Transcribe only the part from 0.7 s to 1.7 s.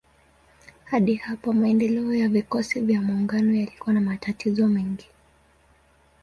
Hadi hapa